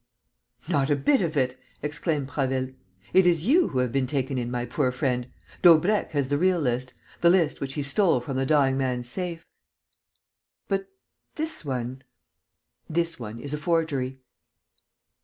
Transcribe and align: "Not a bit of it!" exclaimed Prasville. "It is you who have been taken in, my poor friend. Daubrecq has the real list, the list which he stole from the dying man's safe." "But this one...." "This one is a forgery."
"Not 0.67 0.89
a 0.89 0.95
bit 0.95 1.21
of 1.21 1.37
it!" 1.37 1.59
exclaimed 1.83 2.27
Prasville. 2.29 2.71
"It 3.13 3.27
is 3.27 3.45
you 3.45 3.67
who 3.67 3.77
have 3.77 3.91
been 3.91 4.07
taken 4.07 4.35
in, 4.39 4.49
my 4.49 4.65
poor 4.65 4.91
friend. 4.91 5.27
Daubrecq 5.61 6.09
has 6.13 6.27
the 6.27 6.39
real 6.39 6.59
list, 6.59 6.93
the 7.21 7.29
list 7.29 7.61
which 7.61 7.75
he 7.75 7.83
stole 7.83 8.19
from 8.19 8.35
the 8.35 8.43
dying 8.47 8.79
man's 8.79 9.07
safe." 9.07 9.45
"But 10.67 10.87
this 11.35 11.63
one...." 11.63 12.01
"This 12.89 13.19
one 13.19 13.39
is 13.39 13.53
a 13.53 13.59
forgery." 13.59 14.17